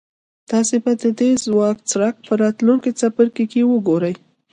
[0.51, 4.15] تاسې به د دې ځواک څرک په راتلونکي څپرکي کې وګورئ.